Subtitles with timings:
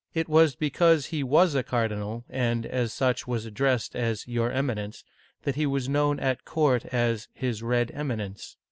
[0.15, 5.03] It was because he was a cardinal, and as such was addressed as Your Eminence,"
[5.43, 8.57] that he was known at court as His Red Eminence."